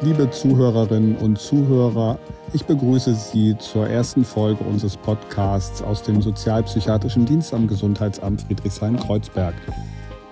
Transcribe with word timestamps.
Liebe 0.00 0.30
Zuhörerinnen 0.30 1.16
und 1.16 1.40
Zuhörer, 1.40 2.20
ich 2.52 2.64
begrüße 2.64 3.14
Sie 3.14 3.58
zur 3.58 3.88
ersten 3.88 4.24
Folge 4.24 4.62
unseres 4.62 4.96
Podcasts 4.96 5.82
aus 5.82 6.04
dem 6.04 6.22
Sozialpsychiatrischen 6.22 7.26
Dienst 7.26 7.52
am 7.52 7.66
Gesundheitsamt 7.66 8.42
Friedrichshain-Kreuzberg. 8.42 9.54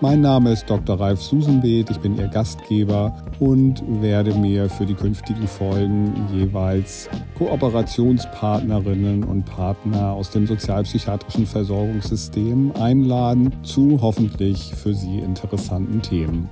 Mein 0.00 0.20
Name 0.20 0.52
ist 0.52 0.70
Dr. 0.70 1.00
Ralf 1.00 1.20
Susenbeeth, 1.20 1.90
ich 1.90 1.98
bin 1.98 2.16
Ihr 2.16 2.28
Gastgeber 2.28 3.12
und 3.40 3.82
werde 4.00 4.34
mir 4.34 4.70
für 4.70 4.86
die 4.86 4.94
künftigen 4.94 5.48
Folgen 5.48 6.14
jeweils 6.32 7.08
Kooperationspartnerinnen 7.36 9.24
und 9.24 9.46
Partner 9.46 10.12
aus 10.12 10.30
dem 10.30 10.46
sozialpsychiatrischen 10.46 11.46
Versorgungssystem 11.46 12.70
einladen 12.78 13.52
zu 13.64 13.98
hoffentlich 14.00 14.72
für 14.76 14.94
Sie 14.94 15.18
interessanten 15.18 16.02
Themen. 16.02 16.48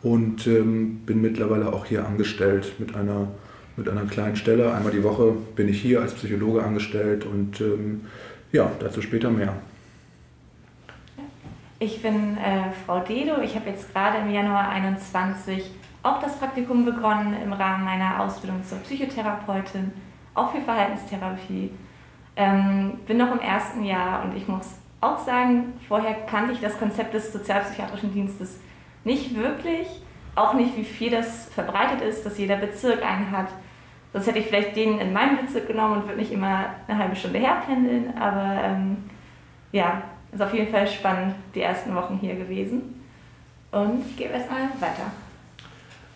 und 0.02 0.48
ähm, 0.48 1.02
bin 1.06 1.22
mittlerweile 1.22 1.72
auch 1.72 1.86
hier 1.86 2.06
angestellt 2.06 2.74
mit 2.80 2.96
einer, 2.96 3.28
mit 3.78 3.88
einer 3.88 4.06
kleinen 4.06 4.36
Stelle. 4.36 4.74
Einmal 4.74 4.92
die 4.92 5.04
Woche 5.04 5.34
bin 5.56 5.70
ich 5.70 5.82
hier 5.82 6.02
als 6.02 6.14
Psychologe 6.14 6.64
angestellt 6.64 7.26
und 7.26 7.62
ähm, 7.62 8.02
ja, 8.52 8.72
dazu 8.80 9.02
später 9.02 9.30
mehr. 9.30 9.54
Ich 11.80 12.02
bin 12.02 12.38
äh, 12.38 12.72
Frau 12.86 13.00
Dedo. 13.00 13.42
Ich 13.42 13.56
habe 13.56 13.70
jetzt 13.70 13.94
gerade 13.94 14.20
im 14.20 14.34
Januar 14.34 14.70
21 14.70 15.70
auch 16.02 16.20
das 16.22 16.38
Praktikum 16.38 16.84
begonnen 16.86 17.36
im 17.44 17.54
Rahmen 17.54 17.86
meiner 17.86 18.22
Ausbildung 18.22 18.64
zur 18.64 18.78
Psychotherapeutin 18.80 19.92
auch 20.36 20.52
für 20.52 20.62
Verhaltenstherapie. 20.62 21.72
Ähm, 22.36 23.00
bin 23.06 23.18
noch 23.18 23.32
im 23.32 23.40
ersten 23.40 23.84
Jahr 23.84 24.24
und 24.24 24.36
ich 24.36 24.48
muss 24.48 24.76
auch 25.02 25.20
sagen, 25.20 25.74
vorher 25.88 26.14
kannte 26.26 26.54
ich 26.54 26.62
das 26.62 26.80
Konzept 26.80 27.14
des 27.14 27.32
sozialpsychiatrischen 27.32 28.14
Dienstes 28.14 28.60
nicht 29.04 29.36
wirklich, 29.36 29.88
auch 30.36 30.54
nicht, 30.54 30.76
wie 30.78 30.84
viel 30.84 31.12
das 31.12 31.46
verbreitet 31.54 32.02
ist, 32.02 32.26
dass 32.26 32.38
jeder 32.38 32.56
Bezirk 32.56 33.04
einen 33.06 33.32
hat. 33.32 33.50
Sonst 34.14 34.28
hätte 34.28 34.40
ich 34.40 34.48
vielleicht 34.48 34.76
den 34.76 35.00
in 35.00 35.14
meinem 35.14 35.38
Bezirk 35.38 35.68
genommen 35.68 35.98
und 35.98 36.06
würde 36.06 36.20
nicht 36.20 36.32
immer 36.32 36.66
eine 36.88 36.98
halbe 36.98 37.16
Stunde 37.16 37.40
herpendeln, 37.40 38.18
aber 38.18 38.64
ähm, 38.64 38.98
ja, 39.72 40.04
ist 40.32 40.42
auf 40.42 40.54
jeden 40.54 40.72
Fall 40.72 40.88
spannend, 40.88 41.36
die 41.54 41.62
ersten 41.62 41.94
Wochen 41.96 42.18
hier 42.20 42.36
gewesen. 42.36 43.04
Und 43.72 44.06
ich 44.08 44.18
gebe 44.18 44.34
erstmal 44.34 44.62
weiter. 44.80 45.12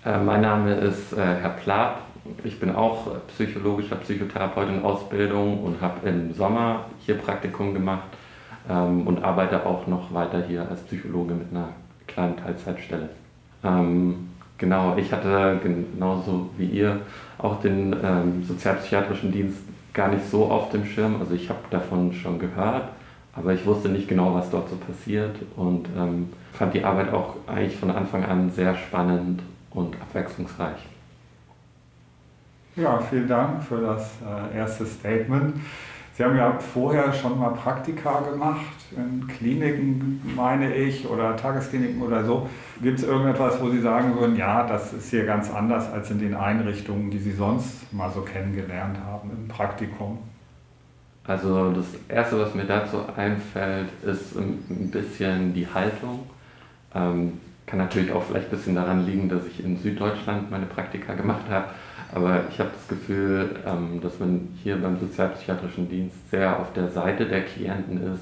Äh, 0.05 0.23
mein 0.23 0.41
Name 0.41 0.73
ist 0.75 1.13
äh, 1.13 1.17
Herr 1.17 1.49
Plath. 1.49 1.97
Ich 2.43 2.59
bin 2.59 2.75
auch 2.75 3.07
psychologischer 3.27 3.95
Psychotherapeut 3.97 4.69
in 4.69 4.83
Ausbildung 4.83 5.63
und 5.63 5.81
habe 5.81 6.07
im 6.07 6.33
Sommer 6.33 6.85
hier 6.99 7.15
Praktikum 7.15 7.73
gemacht 7.73 8.07
ähm, 8.69 9.07
und 9.07 9.23
arbeite 9.23 9.65
auch 9.65 9.87
noch 9.87 10.13
weiter 10.13 10.43
hier 10.47 10.67
als 10.69 10.81
Psychologe 10.81 11.33
mit 11.33 11.47
einer 11.51 11.69
kleinen 12.07 12.37
Teilzeitstelle. 12.37 13.09
Ähm, 13.63 14.29
genau, 14.57 14.95
ich 14.97 15.11
hatte 15.11 15.59
genauso 15.61 16.49
wie 16.57 16.65
ihr 16.65 17.01
auch 17.37 17.59
den 17.61 17.95
ähm, 18.03 18.43
sozialpsychiatrischen 18.43 19.31
Dienst 19.31 19.59
gar 19.93 20.09
nicht 20.09 20.29
so 20.29 20.45
auf 20.45 20.69
dem 20.69 20.85
Schirm. 20.85 21.17
Also 21.19 21.33
ich 21.33 21.49
habe 21.49 21.59
davon 21.69 22.13
schon 22.13 22.39
gehört, 22.39 22.89
aber 23.33 23.53
ich 23.53 23.65
wusste 23.65 23.89
nicht 23.89 24.07
genau, 24.07 24.33
was 24.33 24.49
dort 24.49 24.69
so 24.69 24.75
passiert 24.75 25.35
und 25.55 25.87
ähm, 25.97 26.29
fand 26.53 26.73
die 26.73 26.83
Arbeit 26.83 27.13
auch 27.13 27.35
eigentlich 27.47 27.77
von 27.77 27.91
Anfang 27.91 28.23
an 28.23 28.51
sehr 28.51 28.75
spannend 28.75 29.41
und 29.71 29.95
abwechslungsreich. 30.01 30.77
Ja, 32.77 32.99
vielen 32.99 33.27
Dank 33.27 33.63
für 33.63 33.81
das 33.81 34.11
äh, 34.21 34.55
erste 34.55 34.85
Statement. 34.85 35.55
Sie 36.13 36.23
haben 36.23 36.37
ja 36.37 36.59
vorher 36.59 37.11
schon 37.11 37.39
mal 37.39 37.49
Praktika 37.49 38.19
gemacht 38.19 38.75
in 38.95 39.27
Kliniken, 39.27 40.21
meine 40.35 40.75
ich, 40.75 41.09
oder 41.09 41.35
Tageskliniken 41.35 42.03
oder 42.03 42.23
so. 42.23 42.47
Gibt 42.79 42.99
es 42.99 43.05
irgendetwas, 43.05 43.59
wo 43.59 43.69
Sie 43.69 43.81
sagen 43.81 44.15
würden, 44.19 44.35
ja, 44.35 44.67
das 44.67 44.93
ist 44.93 45.09
hier 45.09 45.25
ganz 45.25 45.51
anders 45.51 45.91
als 45.91 46.11
in 46.11 46.19
den 46.19 46.35
Einrichtungen, 46.35 47.09
die 47.09 47.17
Sie 47.17 47.31
sonst 47.31 47.91
mal 47.91 48.11
so 48.11 48.21
kennengelernt 48.21 48.97
haben 49.07 49.31
im 49.31 49.47
Praktikum? 49.47 50.19
Also 51.25 51.71
das 51.71 51.85
Erste, 52.07 52.39
was 52.39 52.53
mir 52.53 52.65
dazu 52.65 52.97
einfällt, 53.15 53.89
ist 54.03 54.35
ein 54.37 54.91
bisschen 54.91 55.55
die 55.55 55.67
Haltung. 55.67 56.29
Ähm, 56.93 57.39
kann 57.65 57.79
natürlich 57.79 58.11
auch 58.11 58.23
vielleicht 58.23 58.47
ein 58.47 58.51
bisschen 58.51 58.75
daran 58.75 59.07
liegen, 59.07 59.29
dass 59.29 59.47
ich 59.47 59.63
in 59.63 59.77
Süddeutschland 59.77 60.51
meine 60.51 60.67
Praktika 60.67 61.15
gemacht 61.15 61.45
habe 61.49 61.65
aber 62.13 62.43
ich 62.49 62.59
habe 62.59 62.69
das 62.73 62.87
Gefühl, 62.87 63.49
ähm, 63.65 63.99
dass 64.01 64.19
man 64.19 64.49
hier 64.63 64.77
beim 64.77 64.99
sozialpsychiatrischen 64.99 65.89
Dienst 65.89 66.29
sehr 66.31 66.59
auf 66.59 66.71
der 66.73 66.89
Seite 66.89 67.25
der 67.25 67.43
Klienten 67.43 68.13
ist, 68.13 68.21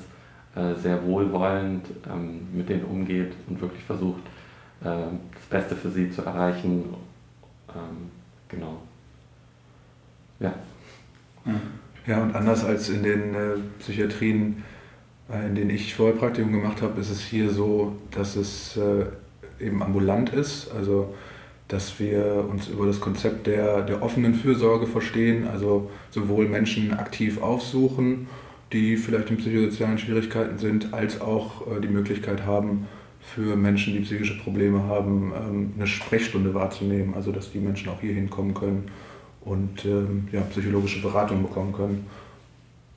äh, 0.56 0.74
sehr 0.80 1.04
wohlwollend 1.04 1.86
ähm, 2.12 2.48
mit 2.54 2.70
denen 2.70 2.86
umgeht 2.86 3.34
und 3.48 3.62
wirklich 3.62 3.84
versucht, 3.84 4.24
äh, 4.82 4.86
das 5.34 5.44
Beste 5.50 5.76
für 5.76 5.90
sie 5.90 6.10
zu 6.10 6.24
erreichen. 6.24 6.86
Ähm, 7.70 8.10
genau. 8.50 8.82
Ja. 10.40 10.54
Ja, 12.08 12.24
und 12.24 12.36
anders 12.36 12.66
als 12.66 12.90
in 12.90 13.04
den 13.04 13.36
äh, 13.36 13.58
Psychiatrien, 13.80 14.64
in 15.28 15.56
denen 15.56 15.72
ich 15.72 15.96
vorher 15.96 16.16
Praktikum 16.16 16.52
gemacht 16.52 16.82
habe, 16.82 17.02
ist 17.02 17.10
es 17.10 17.22
hier 17.22 17.50
so, 17.50 17.96
dass 18.12 18.36
es 18.36 18.80
eben 19.60 19.82
ambulant 19.82 20.30
ist. 20.30 20.72
Also 20.72 21.16
dass 21.68 22.00
wir 22.00 22.46
uns 22.50 22.68
über 22.68 22.86
das 22.86 23.00
Konzept 23.00 23.48
der, 23.48 23.82
der 23.82 24.04
offenen 24.04 24.36
Fürsorge 24.36 24.86
verstehen, 24.86 25.48
also 25.48 25.90
sowohl 26.12 26.48
Menschen 26.48 26.94
aktiv 26.94 27.42
aufsuchen, 27.42 28.28
die 28.72 28.98
vielleicht 28.98 29.30
in 29.30 29.38
psychosozialen 29.38 29.98
Schwierigkeiten 29.98 30.58
sind, 30.58 30.94
als 30.94 31.22
auch 31.22 31.68
äh, 31.68 31.82
die 31.82 31.88
Möglichkeit 31.88 32.46
haben, 32.46 32.88
für 33.34 33.56
Menschen, 33.56 33.94
die 33.94 34.02
psychische 34.02 34.38
Probleme 34.38 34.84
haben, 34.84 35.34
ähm, 35.36 35.74
eine 35.76 35.88
Sprechstunde 35.88 36.54
wahrzunehmen, 36.54 37.16
also 37.16 37.32
dass 37.32 37.52
die 37.52 37.60
Menschen 37.60 37.90
auch 37.90 38.00
hier 38.00 38.14
hinkommen 38.14 38.54
können 38.54 38.84
und 39.42 39.84
ähm, 39.86 40.28
ja, 40.32 40.42
psychologische 40.42 41.02
Beratung 41.02 41.42
bekommen 41.42 41.74
können. 41.74 42.06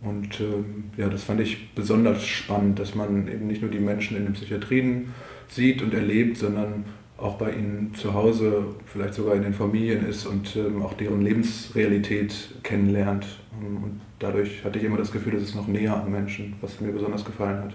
Und 0.01 0.39
ähm, 0.41 0.85
ja, 0.97 1.09
das 1.09 1.25
fand 1.25 1.41
ich 1.41 1.75
besonders 1.75 2.27
spannend, 2.27 2.79
dass 2.79 2.95
man 2.95 3.27
eben 3.27 3.47
nicht 3.47 3.63
nur 3.63 3.71
die 3.71 3.81
Menschen 3.81 4.17
in 4.17 4.25
den 4.25 4.35
Psychiatrien 4.35 5.13
sieht 5.49 5.83
und 5.83 5.95
erlebt, 5.95 6.37
sondern 6.37 6.85
auch 7.19 7.35
bei 7.35 7.51
ihnen 7.51 7.93
zu 7.95 8.15
Hause, 8.15 8.77
vielleicht 8.87 9.15
sogar 9.15 9.35
in 9.35 9.43
den 9.43 9.53
Familien 9.53 10.07
ist 10.07 10.25
und 10.25 10.55
ähm, 10.57 10.83
auch 10.83 10.95
deren 10.95 11.21
Lebensrealität 11.21 12.63
kennenlernt. 12.63 13.27
Ähm, 13.61 13.83
und 13.83 14.01
dadurch 14.21 14.65
hatte 14.65 14.79
ich 14.79 14.85
immer 14.85 14.97
das 14.97 15.11
Gefühl, 15.11 15.33
dass 15.33 15.43
es 15.43 15.55
noch 15.55 15.67
näher 15.67 15.97
an 15.97 16.11
Menschen, 16.11 16.57
was 16.61 16.81
mir 16.81 16.93
besonders 16.93 17.25
gefallen 17.25 17.65
hat. 17.65 17.75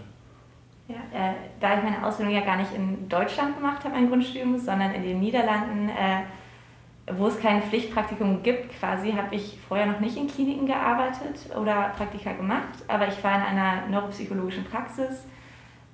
Ja, 0.88 0.96
äh, 1.14 1.34
da 1.60 1.78
ich 1.78 1.84
meine 1.84 2.06
Ausbildung 2.06 2.34
ja 2.34 2.42
gar 2.42 2.58
nicht 2.58 2.74
in 2.74 3.08
Deutschland 3.10 3.58
gemacht 3.58 3.84
habe, 3.84 3.96
mein 3.96 4.10
Grundstudium, 4.10 4.58
sondern 4.58 4.94
in 4.94 5.04
den 5.04 5.20
Niederlanden, 5.20 5.90
äh, 5.90 6.24
wo 7.14 7.28
es 7.28 7.38
kein 7.40 7.62
Pflichtpraktikum 7.62 8.44
gibt, 8.44 8.80
quasi, 8.80 9.12
habe 9.12 9.36
ich 9.36 9.60
vorher 9.68 9.86
noch 9.86 10.00
nicht 10.00 10.16
in 10.16 10.28
Kliniken 10.28 10.66
gearbeitet 10.66 11.54
oder 11.60 11.92
Praktika 11.98 12.32
gemacht, 12.32 12.84
aber 12.88 13.10
ich 13.10 13.22
war 13.24 13.36
in 13.36 13.58
einer 13.58 13.88
neuropsychologischen 13.88 14.64
Praxis, 14.64 15.26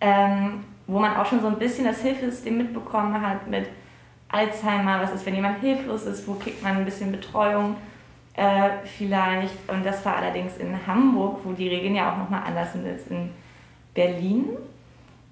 ähm, 0.02 0.64
wo 0.90 1.00
man 1.00 1.16
auch 1.16 1.26
schon 1.26 1.42
so 1.42 1.48
ein 1.48 1.60
bisschen 1.60 1.86
das 1.86 2.02
Hilfesystem 2.02 2.58
mitbekommen 2.58 3.22
hat 3.22 3.48
mit 3.48 3.68
Alzheimer, 4.28 5.02
was 5.02 5.14
ist, 5.14 5.26
wenn 5.26 5.36
jemand 5.36 5.60
hilflos 5.60 6.04
ist, 6.04 6.28
wo 6.28 6.34
kriegt 6.34 6.64
man 6.64 6.78
ein 6.78 6.86
bisschen 6.86 7.12
Betreuung 7.12 7.76
äh, 8.34 8.70
vielleicht. 8.86 9.54
Und 9.68 9.86
das 9.86 10.04
war 10.06 10.18
allerdings 10.18 10.58
in 10.58 10.76
Hamburg, 10.88 11.40
wo 11.44 11.54
die 11.54 11.68
Regeln 11.68 11.96
ja 11.96 12.12
auch 12.12 12.18
nochmal 12.18 12.44
anders 12.46 12.74
sind 12.74 12.88
als 12.88 13.08
in 13.08 13.30
Berlin. 13.94 14.50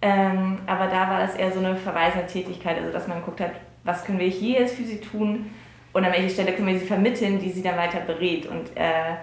Ähm, 0.02 0.60
aber 0.68 0.88
da 0.88 1.10
war 1.10 1.20
das 1.22 1.36
eher 1.36 1.52
so 1.52 1.60
eine 1.60 1.76
verweisende 1.76 2.28
Tätigkeit, 2.28 2.78
also 2.78 2.92
dass 2.92 3.08
man 3.08 3.20
geguckt 3.20 3.42
hat, 3.42 3.54
was 3.84 4.06
können 4.06 4.20
wir 4.20 4.28
hier 4.28 4.60
jetzt 4.60 4.76
für 4.76 4.84
sie 4.84 5.00
tun 5.00 5.50
und 5.94 6.06
an 6.06 6.12
welche 6.12 6.30
Stelle 6.30 6.54
können 6.54 6.68
wir 6.68 6.78
sie 6.78 6.86
vermitteln, 6.86 7.40
die 7.40 7.50
sie 7.50 7.64
dann 7.64 7.78
weiter 7.78 8.02
berät. 8.02 8.46
Und 8.46 8.76
äh, 8.76 9.16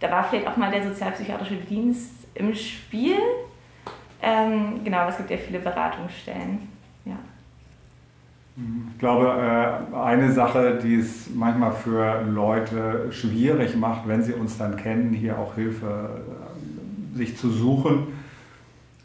da 0.00 0.10
war 0.10 0.24
vielleicht 0.24 0.46
auch 0.46 0.56
mal 0.56 0.70
der 0.70 0.84
sozialpsychiatrische 0.84 1.56
Dienst 1.56 2.12
im 2.34 2.54
Spiel. 2.54 3.18
Ähm, 4.22 4.84
genau, 4.84 4.98
aber 4.98 5.10
es 5.10 5.16
gibt 5.16 5.30
ja 5.30 5.36
viele 5.36 5.58
Beratungsstellen. 5.58 6.68
Ja. 7.04 7.16
Ich 8.56 8.98
glaube, 8.98 9.26
äh, 9.26 9.96
eine 9.96 10.30
Sache, 10.30 10.78
die 10.82 10.96
es 10.96 11.30
manchmal 11.34 11.72
für 11.72 12.22
Leute 12.22 13.10
schwierig 13.10 13.76
macht, 13.76 14.06
wenn 14.06 14.22
sie 14.22 14.34
uns 14.34 14.58
dann 14.58 14.76
kennen, 14.76 15.12
hier 15.12 15.38
auch 15.38 15.54
Hilfe 15.54 16.22
äh, 17.14 17.16
sich 17.16 17.36
zu 17.36 17.50
suchen, 17.50 18.08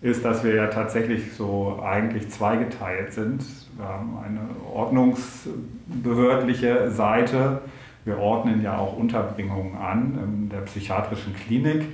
ist, 0.02 0.24
dass 0.24 0.44
wir 0.44 0.54
ja 0.54 0.68
tatsächlich 0.68 1.34
so 1.34 1.82
eigentlich 1.84 2.30
zweigeteilt 2.30 3.14
sind. 3.14 3.44
Wir 3.78 3.88
haben 3.88 4.16
eine 4.24 4.42
ordnungsbehördliche 4.72 6.92
Seite. 6.92 7.62
Wir 8.06 8.20
ordnen 8.20 8.62
ja 8.62 8.78
auch 8.78 8.96
Unterbringungen 8.98 9.76
an 9.76 10.20
in 10.24 10.50
der 10.50 10.62
psychiatrischen 10.62 11.36
Klinik, 11.36 11.86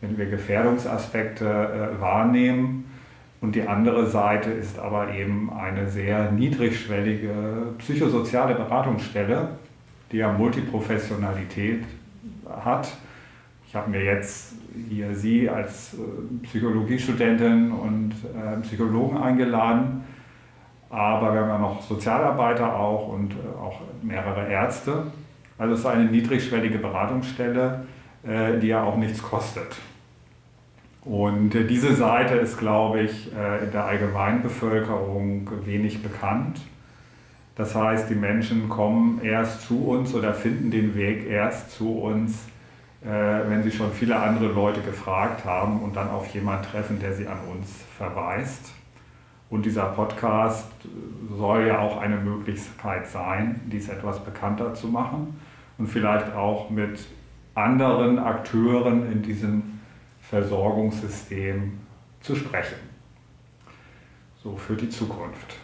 wenn 0.00 0.16
wir 0.16 0.26
Gefährdungsaspekte 0.26 1.44
äh, 1.44 2.00
wahrnehmen. 2.00 2.84
Und 3.40 3.54
die 3.54 3.66
andere 3.66 4.06
Seite 4.06 4.50
ist 4.50 4.78
aber 4.78 5.14
eben 5.14 5.52
eine 5.52 5.88
sehr 5.88 6.32
niedrigschwellige 6.32 7.74
psychosoziale 7.78 8.54
Beratungsstelle, 8.54 9.50
die 10.10 10.18
ja 10.18 10.32
Multiprofessionalität 10.32 11.84
hat. 12.48 12.88
Ich 13.66 13.74
habe 13.74 13.90
mir 13.90 14.02
jetzt 14.02 14.54
hier 14.88 15.14
Sie 15.14 15.48
als 15.48 15.94
äh, 15.94 16.44
Psychologiestudentin 16.44 17.70
und 17.70 18.12
äh, 18.12 18.60
Psychologen 18.62 19.18
eingeladen, 19.18 20.04
aber 20.90 21.34
wir 21.34 21.40
haben 21.40 21.48
ja 21.48 21.58
noch 21.58 21.82
Sozialarbeiter 21.82 22.74
auch 22.74 23.08
und 23.08 23.32
äh, 23.32 23.60
auch 23.60 23.80
mehrere 24.02 24.48
Ärzte. 24.48 25.04
Also 25.58 25.74
es 25.74 25.80
ist 25.80 25.86
eine 25.86 26.04
niedrigschwellige 26.04 26.78
Beratungsstelle, 26.78 27.84
die 28.28 28.66
ja 28.66 28.82
auch 28.82 28.96
nichts 28.96 29.22
kostet. 29.22 29.76
Und 31.04 31.50
diese 31.50 31.94
Seite 31.94 32.34
ist, 32.34 32.58
glaube 32.58 33.00
ich, 33.00 33.32
in 33.32 33.70
der 33.72 33.86
Allgemeinbevölkerung 33.86 35.48
wenig 35.64 36.02
bekannt. 36.02 36.60
Das 37.58 37.74
heißt, 37.74 38.08
die 38.08 38.14
Menschen 38.14 38.68
kommen 38.68 39.20
erst 39.24 39.62
zu 39.62 39.88
uns 39.88 40.14
oder 40.14 40.32
finden 40.32 40.70
den 40.70 40.94
Weg 40.94 41.26
erst 41.28 41.72
zu 41.72 41.98
uns, 41.98 42.46
äh, 43.04 43.08
wenn 43.08 43.64
sie 43.64 43.72
schon 43.72 43.92
viele 43.92 44.16
andere 44.16 44.46
Leute 44.46 44.80
gefragt 44.80 45.44
haben 45.44 45.80
und 45.80 45.96
dann 45.96 46.08
auf 46.08 46.26
jemanden 46.28 46.64
treffen, 46.70 47.00
der 47.00 47.14
sie 47.14 47.26
an 47.26 47.40
uns 47.50 47.68
verweist. 47.96 48.72
Und 49.50 49.66
dieser 49.66 49.86
Podcast 49.86 50.70
soll 51.36 51.66
ja 51.66 51.80
auch 51.80 52.00
eine 52.00 52.16
Möglichkeit 52.16 53.08
sein, 53.08 53.60
dies 53.66 53.88
etwas 53.88 54.22
bekannter 54.22 54.74
zu 54.74 54.86
machen 54.86 55.40
und 55.78 55.88
vielleicht 55.88 56.34
auch 56.34 56.70
mit 56.70 57.08
anderen 57.58 58.18
Akteuren 58.18 59.10
in 59.10 59.22
diesem 59.22 59.62
Versorgungssystem 60.20 61.72
zu 62.20 62.36
sprechen. 62.36 62.76
So 64.42 64.56
für 64.56 64.74
die 64.74 64.88
Zukunft. 64.88 65.56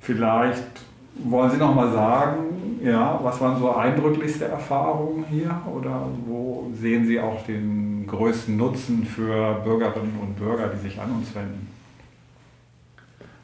Vielleicht 0.00 0.82
wollen 1.24 1.50
Sie 1.50 1.56
noch 1.56 1.74
mal 1.74 1.92
sagen, 1.92 2.80
ja, 2.82 3.18
was 3.22 3.40
waren 3.40 3.58
so 3.58 3.74
eindrücklichste 3.74 4.46
Erfahrungen 4.46 5.24
hier 5.28 5.54
oder 5.72 6.08
wo 6.26 6.70
sehen 6.74 7.06
Sie 7.06 7.20
auch 7.20 7.44
den 7.44 8.06
größten 8.06 8.56
Nutzen 8.56 9.04
für 9.04 9.60
Bürgerinnen 9.64 10.18
und 10.20 10.36
Bürger, 10.36 10.68
die 10.68 10.78
sich 10.78 11.00
an 11.00 11.10
uns 11.12 11.34
wenden? 11.34 11.68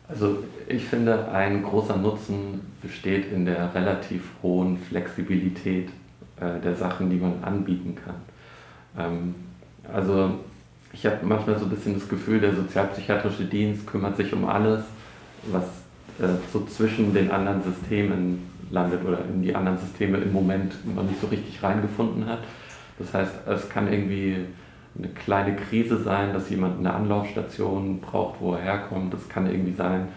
Also 0.09 0.39
ich 0.69 0.85
finde, 0.85 1.29
ein 1.31 1.63
großer 1.63 1.97
Nutzen 1.97 2.61
besteht 2.81 3.33
in 3.33 3.45
der 3.45 3.75
relativ 3.75 4.23
hohen 4.43 4.79
Flexibilität 4.79 5.91
äh, 6.41 6.61
der 6.61 6.75
Sachen, 6.75 7.11
die 7.11 7.17
man 7.17 7.43
anbieten 7.43 7.95
kann. 7.95 8.15
Ähm, 8.99 9.35
also 9.93 10.41
ich 10.93 11.05
habe 11.07 11.19
manchmal 11.23 11.59
so 11.59 11.67
ein 11.67 11.71
bisschen 11.71 11.95
das 11.95 12.09
Gefühl, 12.09 12.41
der 12.41 12.55
sozialpsychiatrische 12.55 13.45
Dienst 13.45 13.87
kümmert 13.87 14.17
sich 14.17 14.33
um 14.33 14.47
alles, 14.47 14.83
was 15.51 15.65
äh, 16.19 16.35
so 16.53 16.65
zwischen 16.65 17.13
den 17.13 17.31
anderen 17.31 17.63
Systemen 17.63 18.51
landet 18.71 19.05
oder 19.05 19.19
in 19.33 19.43
die 19.43 19.55
anderen 19.55 19.79
Systeme 19.79 20.19
im 20.19 20.33
Moment 20.33 20.75
noch 20.95 21.05
nicht 21.05 21.21
so 21.21 21.27
richtig 21.29 21.63
reingefunden 21.63 22.27
hat. 22.27 22.41
Das 22.99 23.13
heißt, 23.13 23.33
es 23.47 23.69
kann 23.69 23.93
irgendwie 23.93 24.47
eine 24.99 25.09
kleine 25.09 25.55
Krise 25.57 26.03
sein, 26.03 26.33
dass 26.33 26.49
jemand 26.49 26.79
eine 26.79 26.95
Anlaufstation 26.95 28.01
braucht, 28.01 28.41
wo 28.41 28.55
er 28.55 28.61
herkommt. 28.61 29.13
Es 29.15 29.29
kann 29.29 29.47
irgendwie 29.47 29.75
sein, 29.75 30.09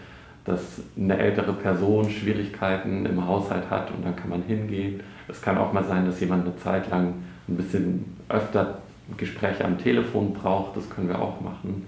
dass 0.44 0.80
eine 0.96 1.18
ältere 1.18 1.52
Person 1.52 2.08
Schwierigkeiten 2.08 3.06
im 3.06 3.26
Haushalt 3.26 3.68
hat 3.70 3.90
und 3.90 4.04
dann 4.04 4.16
kann 4.16 4.30
man 4.30 4.42
hingehen. 4.42 5.00
Es 5.28 5.40
kann 5.40 5.58
auch 5.58 5.72
mal 5.72 5.84
sein, 5.84 6.06
dass 6.06 6.20
jemand 6.20 6.46
eine 6.46 6.56
Zeit 6.56 6.90
lang 6.90 7.14
ein 7.48 7.56
bisschen 7.56 8.16
öfter 8.28 8.78
Gespräche 9.16 9.64
am 9.64 9.78
Telefon 9.78 10.32
braucht. 10.32 10.76
Das 10.76 10.88
können 10.88 11.08
wir 11.08 11.20
auch 11.20 11.40
machen. 11.40 11.86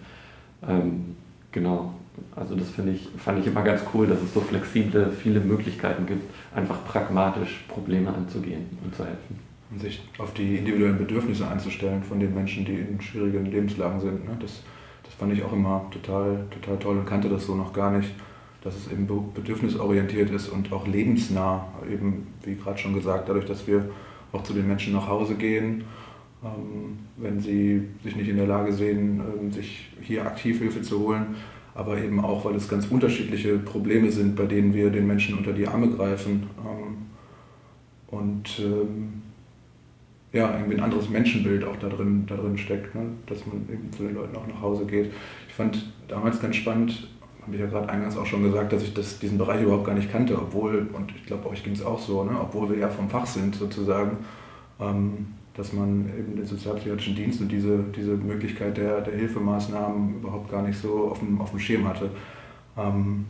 Ähm, 0.68 1.16
genau. 1.50 1.94
Also 2.36 2.54
das 2.56 2.70
finde 2.70 2.92
ich, 2.92 3.08
fand 3.16 3.40
ich 3.40 3.46
immer 3.46 3.62
ganz 3.62 3.82
cool, 3.94 4.06
dass 4.06 4.20
es 4.20 4.34
so 4.34 4.40
flexible, 4.40 5.10
viele 5.10 5.40
Möglichkeiten 5.40 6.06
gibt, 6.06 6.22
einfach 6.54 6.84
pragmatisch 6.84 7.64
Probleme 7.68 8.12
anzugehen 8.12 8.66
und 8.84 8.94
zu 8.94 9.04
helfen. 9.04 9.38
Und 9.70 9.80
sich 9.80 10.02
auf 10.18 10.34
die 10.34 10.56
individuellen 10.56 10.98
Bedürfnisse 10.98 11.48
einzustellen 11.48 12.02
von 12.02 12.20
den 12.20 12.34
Menschen, 12.34 12.66
die 12.66 12.74
in 12.74 13.00
schwierigen 13.00 13.46
Lebenslagen 13.46 14.00
sind. 14.00 14.26
Ne? 14.26 14.36
Das, 14.38 14.62
das 15.02 15.14
fand 15.14 15.32
ich 15.32 15.42
auch 15.42 15.52
immer 15.54 15.86
total, 15.90 16.44
total 16.50 16.78
toll 16.78 16.98
und 16.98 17.06
kannte 17.06 17.30
das 17.30 17.46
so 17.46 17.54
noch 17.54 17.72
gar 17.72 17.90
nicht, 17.90 18.10
dass 18.62 18.76
es 18.76 18.90
eben 18.90 19.06
bedürfnisorientiert 19.34 20.30
ist 20.30 20.48
und 20.48 20.72
auch 20.72 20.86
lebensnah, 20.86 21.66
eben 21.90 22.28
wie 22.44 22.54
gerade 22.54 22.78
schon 22.78 22.94
gesagt, 22.94 23.28
dadurch, 23.28 23.46
dass 23.46 23.66
wir 23.66 23.88
auch 24.32 24.42
zu 24.42 24.52
den 24.52 24.68
Menschen 24.68 24.92
nach 24.92 25.08
Hause 25.08 25.34
gehen, 25.34 25.84
ähm, 26.44 26.98
wenn 27.16 27.40
sie 27.40 27.82
sich 28.02 28.16
nicht 28.16 28.28
in 28.28 28.36
der 28.36 28.46
Lage 28.46 28.72
sehen, 28.72 29.20
ähm, 29.20 29.52
sich 29.52 29.90
hier 30.00 30.26
aktiv 30.26 30.58
Hilfe 30.58 30.82
zu 30.82 31.00
holen, 31.00 31.36
aber 31.74 31.98
eben 31.98 32.20
auch, 32.20 32.44
weil 32.44 32.54
es 32.54 32.68
ganz 32.68 32.86
unterschiedliche 32.86 33.58
Probleme 33.58 34.10
sind, 34.10 34.36
bei 34.36 34.46
denen 34.46 34.74
wir 34.74 34.90
den 34.90 35.06
Menschen 35.06 35.38
unter 35.38 35.52
die 35.52 35.66
Arme 35.66 35.88
greifen. 35.88 36.48
Ähm, 36.58 36.96
und 38.08 38.62
ja, 40.32 40.54
irgendwie 40.56 40.76
ein 40.76 40.82
anderes 40.82 41.08
Menschenbild 41.08 41.64
auch 41.64 41.76
da 41.76 41.88
drin, 41.88 42.24
da 42.26 42.36
drin 42.36 42.56
steckt, 42.56 42.94
ne? 42.94 43.02
dass 43.26 43.46
man 43.46 43.66
eben 43.72 43.92
zu 43.92 44.02
den 44.02 44.14
Leuten 44.14 44.36
auch 44.36 44.46
nach 44.46 44.60
Hause 44.60 44.86
geht. 44.86 45.12
Ich 45.48 45.54
fand 45.54 45.92
damals 46.08 46.40
ganz 46.40 46.56
spannend, 46.56 47.08
habe 47.42 47.54
ich 47.54 47.60
ja 47.60 47.66
gerade 47.66 47.88
eingangs 47.88 48.16
auch 48.16 48.26
schon 48.26 48.42
gesagt, 48.42 48.72
dass 48.72 48.82
ich 48.82 48.94
das, 48.94 49.18
diesen 49.18 49.38
Bereich 49.38 49.62
überhaupt 49.62 49.84
gar 49.84 49.94
nicht 49.94 50.10
kannte, 50.10 50.36
obwohl, 50.36 50.88
und 50.92 51.12
ich 51.14 51.26
glaube, 51.26 51.48
euch 51.48 51.64
ging 51.64 51.72
es 51.72 51.84
auch 51.84 51.98
so, 51.98 52.24
ne? 52.24 52.32
obwohl 52.40 52.70
wir 52.70 52.78
ja 52.78 52.88
vom 52.88 53.10
Fach 53.10 53.26
sind 53.26 53.54
sozusagen. 53.54 54.18
Ähm, 54.80 55.26
dass 55.54 55.72
man 55.72 56.08
eben 56.18 56.36
den 56.36 56.46
sozialpsychiatrischen 56.46 57.14
Dienst 57.14 57.40
und 57.40 57.48
diese, 57.48 57.84
diese 57.94 58.12
Möglichkeit 58.12 58.76
der, 58.76 59.02
der 59.02 59.14
Hilfemaßnahmen 59.14 60.16
überhaupt 60.20 60.50
gar 60.50 60.62
nicht 60.62 60.78
so 60.78 61.08
auf 61.10 61.18
dem, 61.18 61.40
auf 61.40 61.50
dem 61.50 61.58
Schirm 61.58 61.86
hatte. 61.86 62.10
Ähm, 62.76 63.26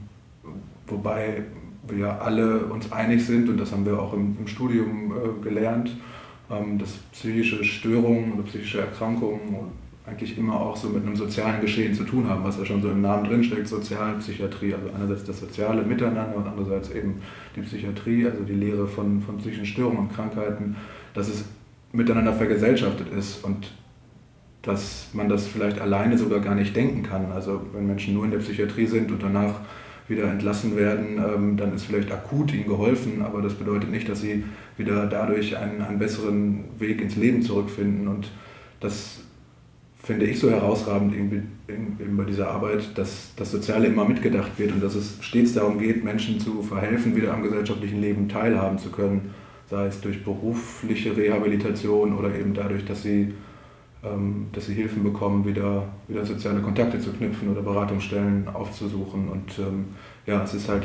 wobei 0.86 1.42
wir 1.88 2.22
alle 2.22 2.66
uns 2.66 2.92
einig 2.92 3.26
sind, 3.26 3.48
und 3.48 3.58
das 3.58 3.72
haben 3.72 3.84
wir 3.84 4.00
auch 4.00 4.12
im, 4.12 4.36
im 4.38 4.46
Studium 4.46 5.12
äh, 5.12 5.42
gelernt, 5.42 5.96
ähm, 6.48 6.78
dass 6.78 6.92
psychische 7.12 7.64
Störungen 7.64 8.34
oder 8.34 8.44
psychische 8.44 8.80
Erkrankungen 8.80 9.40
eigentlich 10.04 10.36
immer 10.36 10.60
auch 10.60 10.76
so 10.76 10.88
mit 10.88 11.06
einem 11.06 11.14
sozialen 11.14 11.60
Geschehen 11.60 11.94
zu 11.94 12.04
tun 12.04 12.28
haben, 12.28 12.42
was 12.42 12.58
ja 12.58 12.64
schon 12.64 12.82
so 12.82 12.90
im 12.90 13.00
Namen 13.00 13.24
drinsteckt, 13.24 13.68
Sozialpsychiatrie, 13.68 14.74
also 14.74 14.90
einerseits 14.94 15.24
das 15.24 15.40
soziale 15.40 15.82
Miteinander 15.82 16.36
und 16.36 16.46
andererseits 16.46 16.90
eben 16.90 17.20
die 17.54 17.60
Psychiatrie, 17.60 18.26
also 18.26 18.42
die 18.42 18.54
Lehre 18.54 18.88
von, 18.88 19.20
von 19.20 19.38
psychischen 19.38 19.66
Störungen 19.66 19.98
und 19.98 20.12
Krankheiten, 20.12 20.76
dass 21.14 21.28
es 21.28 21.44
miteinander 21.92 22.32
vergesellschaftet 22.32 23.12
ist 23.16 23.44
und 23.44 23.70
dass 24.62 25.08
man 25.12 25.28
das 25.28 25.46
vielleicht 25.46 25.80
alleine 25.80 26.18
sogar 26.18 26.40
gar 26.40 26.54
nicht 26.54 26.74
denken 26.74 27.02
kann. 27.02 27.30
Also 27.32 27.60
wenn 27.72 27.86
Menschen 27.86 28.14
nur 28.14 28.24
in 28.24 28.30
der 28.30 28.38
Psychiatrie 28.38 28.86
sind 28.86 29.10
und 29.10 29.22
danach 29.22 29.60
wieder 30.08 30.24
entlassen 30.24 30.76
werden, 30.76 31.18
ähm, 31.18 31.56
dann 31.56 31.74
ist 31.74 31.84
vielleicht 31.84 32.10
akut 32.10 32.52
ihnen 32.52 32.66
geholfen, 32.66 33.22
aber 33.22 33.40
das 33.40 33.54
bedeutet 33.54 33.90
nicht, 33.90 34.08
dass 34.08 34.20
sie 34.20 34.44
wieder 34.76 35.06
dadurch 35.06 35.56
einen, 35.56 35.80
einen 35.80 35.98
besseren 35.98 36.64
Weg 36.78 37.00
ins 37.00 37.16
Leben 37.16 37.42
zurückfinden. 37.42 38.08
Und 38.08 38.30
das 38.80 39.20
finde 40.02 40.26
ich 40.26 40.40
so 40.40 40.50
herausragend 40.50 41.14
bei 42.16 42.24
dieser 42.24 42.50
Arbeit, 42.50 42.98
dass 42.98 43.32
das 43.36 43.52
Soziale 43.52 43.86
immer 43.86 44.04
mitgedacht 44.04 44.58
wird 44.58 44.72
und 44.72 44.82
dass 44.82 44.96
es 44.96 45.18
stets 45.20 45.54
darum 45.54 45.78
geht, 45.78 46.02
Menschen 46.02 46.40
zu 46.40 46.62
verhelfen, 46.62 47.14
wieder 47.14 47.32
am 47.32 47.42
gesellschaftlichen 47.42 48.00
Leben 48.00 48.28
teilhaben 48.28 48.78
zu 48.78 48.90
können, 48.90 49.30
sei 49.70 49.86
es 49.86 50.00
durch 50.00 50.24
berufliche 50.24 51.16
Rehabilitation 51.16 52.18
oder 52.18 52.34
eben 52.34 52.52
dadurch, 52.52 52.84
dass 52.84 53.02
sie, 53.02 53.32
ähm, 54.04 54.48
dass 54.52 54.66
sie 54.66 54.74
Hilfen 54.74 55.04
bekommen, 55.04 55.46
wieder, 55.46 55.86
wieder 56.08 56.26
soziale 56.26 56.60
Kontakte 56.60 56.98
zu 56.98 57.12
knüpfen 57.12 57.48
oder 57.48 57.62
Beratungsstellen 57.62 58.48
aufzusuchen. 58.48 59.28
Und 59.28 59.56
ähm, 59.60 59.86
ja, 60.26 60.42
es 60.42 60.52
ist 60.52 60.68
halt 60.68 60.84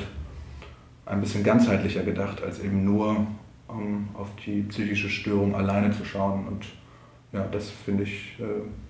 ein 1.08 1.22
bisschen 1.22 1.44
ganzheitlicher 1.44 2.04
gedacht, 2.04 2.44
als 2.44 2.60
eben 2.60 2.86
nur 2.86 3.26
um 3.68 4.08
auf 4.14 4.30
die 4.46 4.62
psychische 4.62 5.10
Störung 5.10 5.56
alleine 5.56 5.92
zu 5.92 6.06
schauen. 6.06 6.48
Und 6.48 6.66
ja, 7.34 7.46
das 7.52 7.70
finde 7.70 8.04
ich 8.04 8.38
äh, 8.40 8.44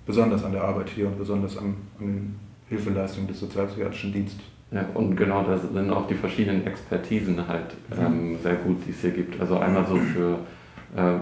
besonders 0.06 0.44
an 0.44 0.52
der 0.52 0.64
Arbeit 0.64 0.90
hier 0.90 1.06
und 1.06 1.18
besonders 1.18 1.56
an, 1.56 1.74
an 1.98 2.06
den 2.06 2.40
Hilfeleistungen 2.68 3.28
des 3.28 3.40
sozialpsychiatrischen 3.40 4.12
Dienstes. 4.12 4.44
Ja, 4.70 4.84
und 4.94 5.16
genau, 5.16 5.44
da 5.44 5.56
sind 5.56 5.90
auch 5.90 6.06
die 6.06 6.14
verschiedenen 6.14 6.66
Expertisen 6.66 7.48
halt 7.48 7.74
ähm, 7.98 8.36
sehr 8.42 8.56
gut, 8.56 8.76
die 8.86 8.90
es 8.90 9.00
hier 9.00 9.12
gibt. 9.12 9.40
Also 9.40 9.58
einmal 9.58 9.86
so 9.86 9.96
für 9.96 10.38
ähm, 10.94 11.20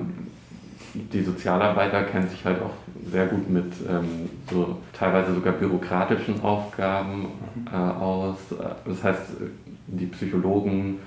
die 1.13 1.23
Sozialarbeiter 1.23 2.03
kennen 2.05 2.29
sich 2.29 2.45
halt 2.45 2.61
auch 2.61 2.73
sehr 3.11 3.27
gut 3.27 3.49
mit 3.49 3.73
ähm, 3.89 4.29
so 4.51 4.79
teilweise 4.93 5.33
sogar 5.35 5.53
bürokratischen 5.53 6.43
Aufgaben 6.43 7.29
äh, 7.73 7.77
aus. 7.77 8.37
Das 8.85 9.05
heißt, 9.05 9.23
die 9.87 10.07
Psychologen 10.07 10.99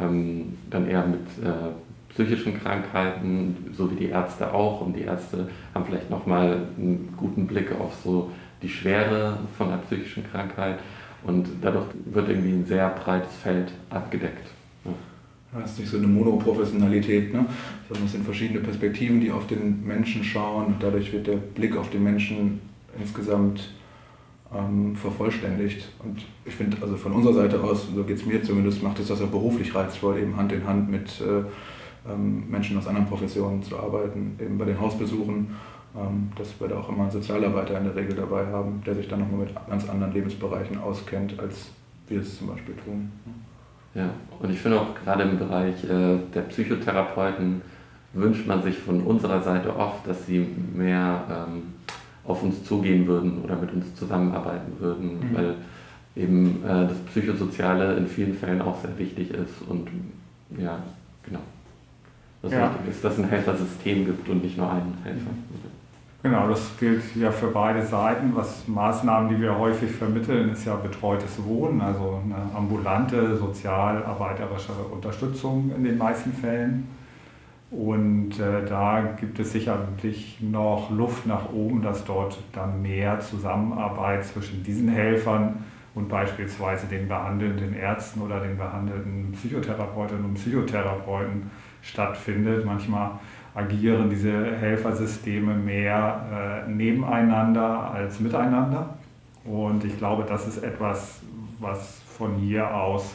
ähm, 0.00 0.56
dann 0.70 0.88
eher 0.88 1.06
mit 1.06 1.20
äh, 1.44 1.70
psychischen 2.14 2.60
Krankheiten, 2.60 3.56
so 3.76 3.90
wie 3.90 3.96
die 3.96 4.06
Ärzte 4.06 4.52
auch. 4.52 4.80
Und 4.80 4.94
die 4.94 5.02
Ärzte 5.02 5.48
haben 5.74 5.84
vielleicht 5.84 6.10
nochmal 6.10 6.62
einen 6.78 7.14
guten 7.16 7.46
Blick 7.46 7.72
auf 7.72 7.94
so 8.02 8.30
die 8.62 8.68
Schwere 8.68 9.38
von 9.58 9.68
einer 9.68 9.78
psychischen 9.78 10.24
Krankheit. 10.30 10.78
Und 11.24 11.48
dadurch 11.60 11.86
wird 12.06 12.28
irgendwie 12.28 12.52
ein 12.52 12.66
sehr 12.66 12.88
breites 12.90 13.34
Feld 13.36 13.72
abgedeckt. 13.90 14.48
Ja. 14.84 14.92
Das 15.60 15.72
ist 15.72 15.80
nicht 15.80 15.90
so 15.90 15.98
eine 15.98 16.06
Monoprofessionalität, 16.06 17.32
ne? 17.32 17.46
sondern 17.88 18.06
es 18.06 18.12
sind 18.12 18.24
verschiedene 18.24 18.60
Perspektiven, 18.60 19.20
die 19.20 19.30
auf 19.30 19.46
den 19.46 19.86
Menschen 19.86 20.24
schauen 20.24 20.66
und 20.66 20.82
dadurch 20.82 21.12
wird 21.12 21.26
der 21.26 21.36
Blick 21.36 21.76
auf 21.76 21.90
den 21.90 22.02
Menschen 22.02 22.60
insgesamt 22.98 23.70
ähm, 24.54 24.96
vervollständigt. 24.96 25.88
Und 26.02 26.24
ich 26.44 26.54
finde, 26.54 26.76
also 26.82 26.96
von 26.96 27.12
unserer 27.12 27.34
Seite 27.34 27.62
aus, 27.62 27.88
so 27.94 28.04
geht 28.04 28.18
es 28.18 28.26
mir 28.26 28.42
zumindest, 28.42 28.82
macht 28.82 28.98
es 28.98 29.08
das 29.08 29.22
auch 29.22 29.28
beruflich 29.28 29.74
reizvoll, 29.74 30.18
eben 30.18 30.36
Hand 30.36 30.52
in 30.52 30.66
Hand 30.66 30.90
mit 30.90 31.08
äh, 31.20 31.44
Menschen 32.06 32.76
aus 32.76 32.86
anderen 32.86 33.06
Professionen 33.06 33.62
zu 33.62 33.78
arbeiten, 33.78 34.36
eben 34.38 34.58
bei 34.58 34.66
den 34.66 34.78
Hausbesuchen, 34.78 35.48
ähm, 35.96 36.32
dass 36.36 36.60
wir 36.60 36.68
da 36.68 36.78
auch 36.78 36.88
immer 36.88 37.02
einen 37.02 37.10
Sozialarbeiter 37.10 37.78
in 37.78 37.84
der 37.84 37.94
Regel 37.94 38.16
dabei 38.16 38.46
haben, 38.46 38.82
der 38.84 38.94
sich 38.96 39.08
dann 39.08 39.20
nochmal 39.20 39.46
mit 39.46 39.54
ganz 39.68 39.88
anderen 39.88 40.12
Lebensbereichen 40.12 40.78
auskennt, 40.78 41.38
als 41.38 41.70
wir 42.08 42.20
es 42.20 42.38
zum 42.38 42.48
Beispiel 42.48 42.74
tun. 42.84 43.12
Ja, 43.94 44.10
und 44.40 44.50
ich 44.50 44.58
finde 44.58 44.80
auch 44.80 44.94
gerade 44.94 45.22
im 45.22 45.38
Bereich 45.38 45.84
äh, 45.84 46.18
der 46.34 46.42
Psychotherapeuten 46.48 47.62
wünscht 48.12 48.46
man 48.46 48.62
sich 48.62 48.76
von 48.76 49.02
unserer 49.02 49.40
Seite 49.40 49.76
oft, 49.76 50.06
dass 50.06 50.26
sie 50.26 50.46
mehr 50.74 51.24
ähm, 51.30 51.74
auf 52.24 52.42
uns 52.42 52.64
zugehen 52.64 53.06
würden 53.06 53.42
oder 53.42 53.56
mit 53.56 53.72
uns 53.72 53.94
zusammenarbeiten 53.94 54.72
würden, 54.80 55.20
mhm. 55.20 55.34
weil 55.34 55.54
eben 56.16 56.64
äh, 56.64 56.88
das 56.88 56.98
Psychosoziale 57.06 57.94
in 57.96 58.06
vielen 58.08 58.34
Fällen 58.34 58.62
auch 58.62 58.80
sehr 58.80 58.98
wichtig 58.98 59.30
ist 59.30 59.62
und 59.68 59.88
ja, 60.58 60.82
genau 61.24 61.40
das 62.44 62.52
ja. 62.52 62.70
ist, 62.88 63.02
dass 63.02 63.14
es 63.14 63.18
ein 63.20 63.28
Helfersystem 63.28 64.04
gibt 64.04 64.28
und 64.28 64.42
nicht 64.42 64.56
nur 64.56 64.70
einen 64.70 64.96
Helfer. 65.02 65.30
Genau, 66.22 66.48
das 66.48 66.70
gilt 66.78 67.02
ja 67.16 67.30
für 67.30 67.48
beide 67.48 67.84
Seiten. 67.84 68.34
Was 68.34 68.66
Maßnahmen, 68.66 69.28
die 69.28 69.42
wir 69.42 69.58
häufig 69.58 69.90
vermitteln, 69.90 70.50
ist 70.52 70.64
ja 70.64 70.74
betreutes 70.76 71.44
Wohnen, 71.44 71.80
also 71.82 72.22
eine 72.24 72.56
ambulante 72.56 73.36
sozialarbeiterische 73.36 74.72
Unterstützung 74.90 75.70
in 75.76 75.84
den 75.84 75.98
meisten 75.98 76.32
Fällen. 76.32 76.88
Und 77.70 78.38
äh, 78.38 78.64
da 78.66 79.02
gibt 79.18 79.38
es 79.38 79.52
sicherlich 79.52 80.38
noch 80.40 80.90
Luft 80.90 81.26
nach 81.26 81.52
oben, 81.52 81.82
dass 81.82 82.04
dort 82.04 82.38
dann 82.52 82.80
mehr 82.80 83.20
Zusammenarbeit 83.20 84.24
zwischen 84.24 84.62
diesen 84.62 84.88
Helfern 84.88 85.64
und 85.94 86.08
beispielsweise 86.08 86.86
den 86.86 87.08
behandelnden 87.08 87.74
Ärzten 87.74 88.22
oder 88.22 88.40
den 88.40 88.56
behandelnden 88.56 89.32
Psychotherapeutinnen 89.32 90.24
und 90.24 90.34
Psychotherapeuten 90.34 91.50
stattfindet. 91.84 92.64
Manchmal 92.64 93.12
agieren 93.54 94.10
diese 94.10 94.56
Helfersysteme 94.56 95.54
mehr 95.54 96.64
äh, 96.66 96.70
nebeneinander 96.70 97.92
als 97.92 98.18
miteinander. 98.20 98.90
Und 99.44 99.84
ich 99.84 99.96
glaube, 99.98 100.24
das 100.28 100.48
ist 100.48 100.62
etwas, 100.62 101.20
was 101.60 102.00
von 102.16 102.34
hier 102.36 102.74
aus 102.74 103.14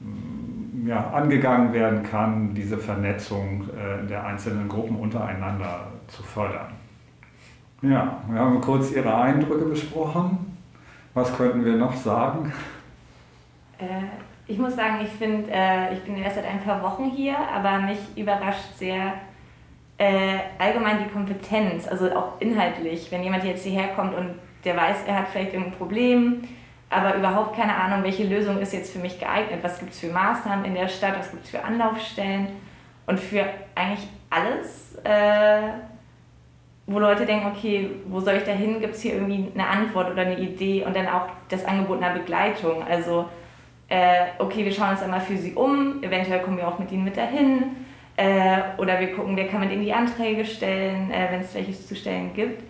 mm, 0.00 0.86
ja, 0.86 1.10
angegangen 1.10 1.72
werden 1.72 2.02
kann, 2.02 2.54
diese 2.54 2.78
Vernetzung 2.78 3.64
äh, 3.70 4.06
der 4.06 4.24
einzelnen 4.24 4.68
Gruppen 4.68 4.96
untereinander 4.96 5.88
zu 6.06 6.22
fördern. 6.22 6.72
Ja, 7.82 8.22
wir 8.28 8.40
haben 8.40 8.60
kurz 8.60 8.92
Ihre 8.92 9.14
Eindrücke 9.14 9.64
besprochen. 9.64 10.56
Was 11.14 11.36
könnten 11.36 11.64
wir 11.64 11.76
noch 11.76 11.94
sagen? 11.94 12.52
Äh, 13.78 13.84
ich 14.48 14.58
muss 14.58 14.74
sagen, 14.74 15.00
ich 15.04 15.10
finde, 15.10 15.50
äh, 15.52 15.92
ich 15.92 16.00
bin 16.00 16.16
erst 16.16 16.36
seit 16.36 16.46
ein 16.46 16.62
paar 16.64 16.82
Wochen 16.82 17.10
hier, 17.10 17.36
aber 17.36 17.78
mich 17.78 17.98
überrascht 18.16 18.74
sehr 18.76 19.12
äh, 19.98 20.38
allgemein 20.58 21.04
die 21.04 21.10
Kompetenz, 21.10 21.86
also 21.86 22.10
auch 22.12 22.40
inhaltlich. 22.40 23.12
Wenn 23.12 23.22
jemand 23.22 23.44
jetzt 23.44 23.64
hierher 23.64 23.88
kommt 23.88 24.14
und 24.14 24.34
der 24.64 24.74
weiß, 24.76 25.04
er 25.06 25.16
hat 25.16 25.28
vielleicht 25.28 25.52
irgendein 25.52 25.76
Problem, 25.76 26.42
aber 26.88 27.16
überhaupt 27.16 27.56
keine 27.56 27.74
Ahnung, 27.74 28.02
welche 28.02 28.24
Lösung 28.24 28.58
ist 28.58 28.72
jetzt 28.72 28.90
für 28.90 28.98
mich 28.98 29.20
geeignet, 29.20 29.58
was 29.62 29.78
gibt 29.78 29.92
es 29.92 30.00
für 30.00 30.10
Maßnahmen 30.10 30.64
in 30.64 30.74
der 30.74 30.88
Stadt, 30.88 31.18
was 31.18 31.30
gibt 31.30 31.44
es 31.44 31.50
für 31.50 31.62
Anlaufstellen? 31.62 32.48
Und 33.06 33.20
für 33.20 33.44
eigentlich 33.74 34.08
alles, 34.30 34.96
äh, 35.04 35.68
wo 36.86 36.98
Leute 36.98 37.26
denken, 37.26 37.48
okay, 37.54 37.90
wo 38.06 38.20
soll 38.20 38.34
ich 38.34 38.44
da 38.44 38.52
hin, 38.52 38.80
gibt 38.80 38.94
es 38.94 39.02
hier 39.02 39.14
irgendwie 39.14 39.50
eine 39.54 39.66
Antwort 39.66 40.10
oder 40.10 40.22
eine 40.22 40.38
Idee? 40.38 40.84
Und 40.86 40.96
dann 40.96 41.06
auch 41.06 41.26
das 41.50 41.66
Angebot 41.66 42.02
einer 42.02 42.18
Begleitung. 42.18 42.82
Also 42.86 43.26
äh, 43.88 44.26
okay, 44.38 44.64
wir 44.64 44.72
schauen 44.72 44.90
uns 44.90 45.02
einmal 45.02 45.20
für 45.20 45.36
sie 45.36 45.54
um, 45.54 46.02
eventuell 46.02 46.40
kommen 46.40 46.58
wir 46.58 46.68
auch 46.68 46.78
mit 46.78 46.92
ihnen 46.92 47.04
mit 47.04 47.16
dahin. 47.16 47.76
Äh, 48.16 48.60
oder 48.78 49.00
wir 49.00 49.14
gucken, 49.14 49.36
wer 49.36 49.48
kann 49.48 49.60
mit 49.60 49.70
ihnen 49.70 49.84
die 49.84 49.92
Anträge 49.92 50.44
stellen, 50.44 51.10
äh, 51.10 51.28
wenn 51.30 51.40
es 51.40 51.54
welches 51.54 51.86
zu 51.86 51.94
stellen 51.94 52.34
gibt. 52.34 52.62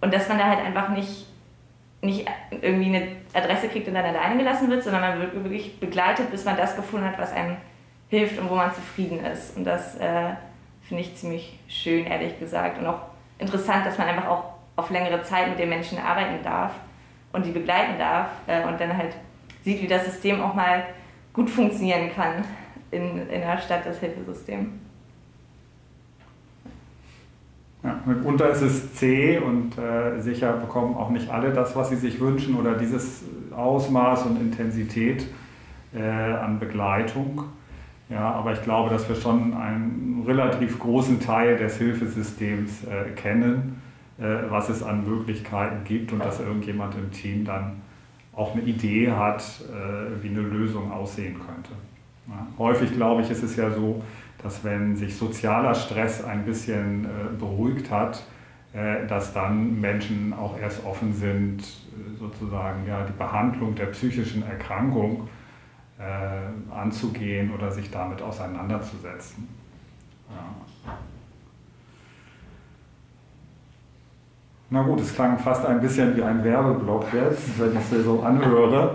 Und 0.00 0.12
dass 0.12 0.28
man 0.28 0.38
da 0.38 0.48
halt 0.48 0.60
einfach 0.60 0.90
nicht, 0.90 1.26
nicht 2.02 2.28
irgendwie 2.60 2.96
eine 2.96 3.08
Adresse 3.32 3.68
kriegt 3.68 3.88
und 3.88 3.94
dann 3.94 4.04
alleine 4.04 4.36
gelassen 4.36 4.68
wird, 4.68 4.82
sondern 4.82 5.00
man 5.00 5.20
wird 5.20 5.44
wirklich 5.44 5.80
begleitet, 5.80 6.30
bis 6.30 6.44
man 6.44 6.56
das 6.56 6.76
gefunden 6.76 7.06
hat, 7.06 7.18
was 7.18 7.32
einem 7.32 7.56
hilft 8.08 8.38
und 8.38 8.50
wo 8.50 8.54
man 8.54 8.72
zufrieden 8.74 9.24
ist. 9.24 9.56
Und 9.56 9.64
das 9.64 9.96
äh, 9.96 10.34
finde 10.82 11.02
ich 11.02 11.16
ziemlich 11.16 11.58
schön, 11.68 12.04
ehrlich 12.04 12.38
gesagt. 12.38 12.78
Und 12.78 12.86
auch 12.86 13.00
interessant, 13.38 13.86
dass 13.86 13.96
man 13.96 14.08
einfach 14.08 14.28
auch 14.28 14.44
auf 14.76 14.90
längere 14.90 15.22
Zeit 15.22 15.48
mit 15.48 15.58
den 15.58 15.70
Menschen 15.70 15.98
arbeiten 15.98 16.42
darf 16.44 16.72
und 17.32 17.46
die 17.46 17.50
begleiten 17.50 17.98
darf 17.98 18.28
äh, 18.46 18.64
und 18.64 18.78
dann 18.80 18.96
halt 18.96 19.14
sieht, 19.64 19.82
wie 19.82 19.86
das 19.86 20.04
System 20.04 20.40
auch 20.40 20.54
mal 20.54 20.84
gut 21.32 21.48
funktionieren 21.48 22.10
kann 22.14 22.44
in, 22.90 23.18
in 23.28 23.40
der 23.40 23.58
Stadt, 23.58 23.86
das 23.86 23.98
Hilfesystem. 23.98 24.72
Ja, 27.82 28.00
mitunter 28.06 28.50
ist 28.50 28.62
es 28.62 28.94
zäh 28.94 29.38
und 29.38 29.76
äh, 29.76 30.20
sicher 30.20 30.52
bekommen 30.52 30.94
auch 30.96 31.10
nicht 31.10 31.28
alle 31.30 31.52
das, 31.52 31.74
was 31.74 31.88
sie 31.88 31.96
sich 31.96 32.20
wünschen 32.20 32.54
oder 32.54 32.74
dieses 32.74 33.24
Ausmaß 33.50 34.26
und 34.26 34.40
Intensität 34.40 35.26
äh, 35.92 36.00
an 36.00 36.60
Begleitung. 36.60 37.44
Ja, 38.08 38.32
aber 38.32 38.52
ich 38.52 38.62
glaube, 38.62 38.90
dass 38.90 39.08
wir 39.08 39.16
schon 39.16 39.54
einen 39.54 40.22
relativ 40.26 40.78
großen 40.78 41.18
Teil 41.18 41.56
des 41.56 41.78
Hilfesystems 41.78 42.84
äh, 42.84 43.10
kennen, 43.12 43.80
äh, 44.18 44.50
was 44.50 44.68
es 44.68 44.82
an 44.82 45.04
Möglichkeiten 45.04 45.82
gibt 45.84 46.12
und 46.12 46.20
dass 46.20 46.38
irgendjemand 46.38 46.94
im 46.94 47.10
Team 47.10 47.44
dann 47.44 47.80
auch 48.34 48.52
eine 48.54 48.62
Idee 48.62 49.10
hat, 49.10 49.42
äh, 49.42 50.22
wie 50.22 50.28
eine 50.28 50.40
Lösung 50.40 50.90
aussehen 50.90 51.34
könnte. 51.34 51.70
Häufig, 52.56 52.92
glaube 52.92 53.22
ich, 53.22 53.30
ist 53.30 53.42
es 53.42 53.56
ja 53.56 53.70
so, 53.70 54.02
dass 54.42 54.64
wenn 54.64 54.96
sich 54.96 55.16
sozialer 55.16 55.74
Stress 55.74 56.24
ein 56.24 56.44
bisschen 56.44 57.04
äh, 57.04 57.08
beruhigt 57.38 57.90
hat, 57.90 58.24
äh, 58.72 59.06
dass 59.06 59.34
dann 59.34 59.80
Menschen 59.80 60.32
auch 60.32 60.58
erst 60.58 60.84
offen 60.84 61.12
sind, 61.12 61.62
sozusagen 62.18 62.86
ja, 62.86 63.04
die 63.04 63.12
Behandlung 63.12 63.74
der 63.74 63.86
psychischen 63.86 64.42
Erkrankung 64.42 65.28
anzugehen 66.74 67.52
oder 67.54 67.70
sich 67.70 67.88
damit 67.90 68.22
auseinanderzusetzen. 68.22 69.46
Ja. 70.28 70.96
Na 74.72 74.80
gut, 74.80 75.00
es 75.00 75.14
klang 75.14 75.38
fast 75.38 75.66
ein 75.66 75.82
bisschen 75.82 76.16
wie 76.16 76.22
ein 76.22 76.42
Werbeblock 76.42 77.12
jetzt, 77.12 77.60
wenn 77.60 77.72
ich 77.72 77.92
es 77.92 78.04
so 78.06 78.22
anhöre. 78.22 78.94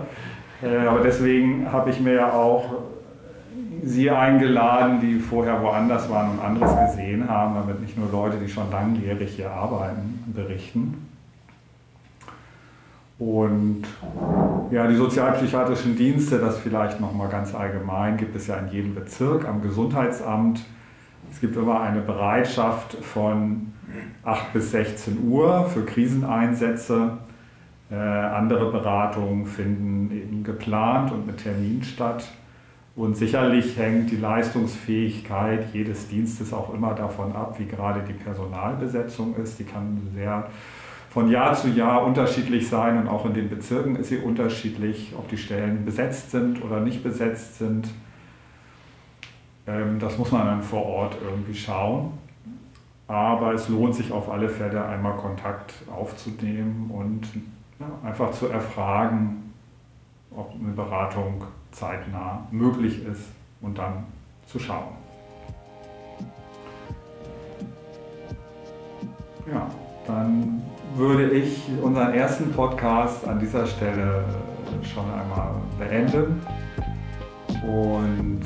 Äh, 0.60 0.76
aber 0.78 0.98
deswegen 1.02 1.70
habe 1.70 1.90
ich 1.90 2.00
mir 2.00 2.14
ja 2.14 2.32
auch 2.32 2.82
Sie 3.84 4.10
eingeladen, 4.10 4.98
die 5.00 5.20
vorher 5.20 5.62
woanders 5.62 6.10
waren 6.10 6.32
und 6.32 6.40
anderes 6.40 6.74
gesehen 6.90 7.28
haben, 7.28 7.54
damit 7.54 7.80
nicht 7.80 7.96
nur 7.96 8.10
Leute, 8.10 8.38
die 8.38 8.48
schon 8.48 8.68
langjährig 8.72 9.36
hier 9.36 9.52
arbeiten, 9.52 10.24
berichten. 10.34 11.06
Und 13.20 13.84
ja, 14.72 14.88
die 14.88 14.96
sozialpsychiatrischen 14.96 15.94
Dienste, 15.94 16.40
das 16.40 16.58
vielleicht 16.58 17.00
nochmal 17.00 17.28
ganz 17.28 17.54
allgemein, 17.54 18.16
gibt 18.16 18.34
es 18.34 18.48
ja 18.48 18.56
in 18.56 18.66
jedem 18.72 18.96
Bezirk 18.96 19.46
am 19.46 19.62
Gesundheitsamt. 19.62 20.60
Es 21.30 21.40
gibt 21.40 21.56
immer 21.56 21.80
eine 21.80 22.00
Bereitschaft 22.00 22.94
von 22.94 23.74
8 24.24 24.52
bis 24.52 24.70
16 24.72 25.28
Uhr 25.28 25.66
für 25.66 25.84
Kriseneinsätze. 25.84 27.18
Äh, 27.90 27.94
andere 27.94 28.70
Beratungen 28.70 29.46
finden 29.46 30.10
eben 30.10 30.44
geplant 30.44 31.12
und 31.12 31.26
mit 31.26 31.38
Termin 31.38 31.82
statt. 31.82 32.28
Und 32.96 33.16
sicherlich 33.16 33.78
hängt 33.78 34.10
die 34.10 34.16
Leistungsfähigkeit 34.16 35.72
jedes 35.72 36.08
Dienstes 36.08 36.52
auch 36.52 36.74
immer 36.74 36.94
davon 36.94 37.34
ab, 37.34 37.56
wie 37.58 37.66
gerade 37.66 38.02
die 38.06 38.12
Personalbesetzung 38.12 39.36
ist. 39.36 39.58
Die 39.60 39.64
kann 39.64 40.08
sehr 40.14 40.48
von 41.10 41.30
Jahr 41.30 41.54
zu 41.54 41.68
Jahr 41.68 42.04
unterschiedlich 42.04 42.68
sein 42.68 42.98
und 42.98 43.08
auch 43.08 43.24
in 43.24 43.34
den 43.34 43.48
Bezirken 43.48 43.96
ist 43.96 44.08
sie 44.08 44.18
unterschiedlich, 44.18 45.14
ob 45.16 45.28
die 45.28 45.38
Stellen 45.38 45.84
besetzt 45.84 46.30
sind 46.30 46.62
oder 46.62 46.80
nicht 46.80 47.02
besetzt 47.02 47.58
sind. 47.58 47.88
Ähm, 49.66 49.98
das 49.98 50.18
muss 50.18 50.30
man 50.30 50.46
dann 50.46 50.62
vor 50.62 50.84
Ort 50.84 51.16
irgendwie 51.22 51.54
schauen. 51.54 52.12
Aber 53.08 53.54
es 53.54 53.68
lohnt 53.68 53.94
sich 53.94 54.12
auf 54.12 54.30
alle 54.30 54.48
Fälle 54.48 54.84
einmal 54.84 55.16
Kontakt 55.16 55.72
aufzunehmen 55.90 56.90
und 56.90 57.26
ja, 57.80 57.86
einfach 58.06 58.30
zu 58.32 58.48
erfragen, 58.48 59.54
ob 60.30 60.52
eine 60.52 60.72
Beratung 60.72 61.42
zeitnah 61.72 62.46
möglich 62.50 63.04
ist 63.06 63.30
und 63.62 63.78
dann 63.78 64.04
zu 64.46 64.58
schauen. 64.58 64.92
Ja, 69.50 69.66
dann 70.06 70.62
würde 70.94 71.30
ich 71.30 71.62
unseren 71.82 72.12
ersten 72.12 72.52
Podcast 72.52 73.26
an 73.26 73.38
dieser 73.38 73.66
Stelle 73.66 74.24
schon 74.82 75.04
einmal 75.04 75.54
beenden. 75.78 76.42
Und 77.64 78.42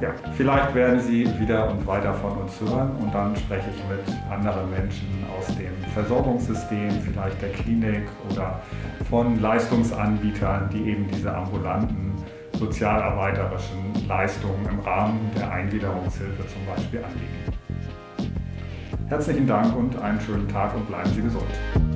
ja, 0.00 0.14
vielleicht 0.36 0.74
werden 0.74 1.00
Sie 1.00 1.26
wieder 1.40 1.70
und 1.70 1.86
weiter 1.86 2.14
von 2.14 2.32
uns 2.38 2.60
hören 2.60 2.90
und 3.00 3.14
dann 3.14 3.36
spreche 3.36 3.68
ich 3.74 3.82
mit 3.88 4.16
anderen 4.30 4.70
Menschen 4.70 5.24
aus 5.38 5.46
dem 5.56 5.72
Versorgungssystem, 5.94 6.90
vielleicht 7.04 7.40
der 7.42 7.50
Klinik 7.50 8.08
oder 8.30 8.60
von 9.08 9.40
Leistungsanbietern, 9.40 10.70
die 10.72 10.90
eben 10.90 11.08
diese 11.08 11.34
ambulanten 11.34 12.12
sozialarbeiterischen 12.58 14.06
Leistungen 14.06 14.66
im 14.70 14.80
Rahmen 14.80 15.30
der 15.36 15.50
Eingliederungshilfe 15.50 16.46
zum 16.46 16.66
Beispiel 16.66 17.02
anbieten. 17.04 17.52
Herzlichen 19.08 19.46
Dank 19.46 19.76
und 19.76 20.00
einen 20.00 20.20
schönen 20.20 20.48
Tag 20.48 20.74
und 20.74 20.86
bleiben 20.88 21.10
Sie 21.10 21.22
gesund. 21.22 21.91